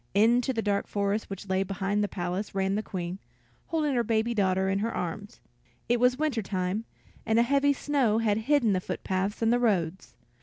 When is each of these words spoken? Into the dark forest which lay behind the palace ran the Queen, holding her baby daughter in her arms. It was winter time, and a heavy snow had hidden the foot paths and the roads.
Into 0.15 0.51
the 0.51 0.63
dark 0.63 0.87
forest 0.87 1.29
which 1.29 1.47
lay 1.47 1.61
behind 1.61 2.03
the 2.03 2.07
palace 2.07 2.55
ran 2.55 2.73
the 2.73 2.81
Queen, 2.81 3.19
holding 3.67 3.93
her 3.93 4.03
baby 4.03 4.33
daughter 4.33 4.67
in 4.67 4.79
her 4.79 4.91
arms. 4.91 5.41
It 5.87 5.99
was 5.99 6.17
winter 6.17 6.41
time, 6.41 6.85
and 7.23 7.37
a 7.37 7.43
heavy 7.43 7.73
snow 7.73 8.17
had 8.17 8.39
hidden 8.49 8.73
the 8.73 8.81
foot 8.81 9.03
paths 9.03 9.43
and 9.43 9.53
the 9.53 9.59
roads. 9.59 10.15